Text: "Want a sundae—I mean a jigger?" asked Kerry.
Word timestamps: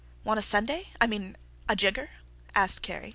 "Want 0.23 0.39
a 0.39 0.41
sundae—I 0.41 1.05
mean 1.05 1.37
a 1.69 1.75
jigger?" 1.75 2.09
asked 2.55 2.81
Kerry. 2.81 3.09